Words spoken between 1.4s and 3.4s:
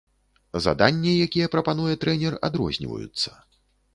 прапануе трэнер, адрозніваюцца.